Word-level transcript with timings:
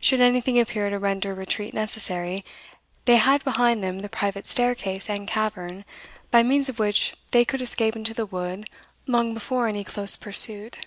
Should 0.00 0.20
anything 0.20 0.60
appear 0.60 0.90
to 0.90 0.98
render 1.00 1.34
retreat 1.34 1.74
necessary, 1.74 2.44
they 3.04 3.16
had 3.16 3.42
behind 3.42 3.82
them 3.82 3.98
the 3.98 4.08
private 4.08 4.46
stair 4.46 4.76
case 4.76 5.10
and 5.10 5.26
cavern, 5.26 5.84
by 6.30 6.44
means 6.44 6.68
of 6.68 6.78
which 6.78 7.14
they 7.32 7.44
could 7.44 7.60
escape 7.60 7.96
into 7.96 8.14
the 8.14 8.26
wood 8.26 8.70
long 9.08 9.34
before 9.34 9.66
any 9.66 9.78
danger 9.78 9.88
of 9.88 9.94
close 9.94 10.14
pursuit. 10.14 10.86